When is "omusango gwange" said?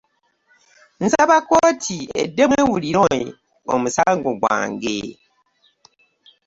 3.73-4.99